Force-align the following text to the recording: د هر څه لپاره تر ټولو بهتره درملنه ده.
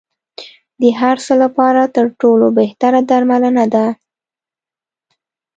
د 0.81 0.83
هر 0.99 1.17
څه 1.25 1.33
لپاره 1.43 1.81
تر 1.95 2.05
ټولو 2.21 2.45
بهتره 2.59 2.99
درملنه 3.09 3.65
ده. 3.73 3.85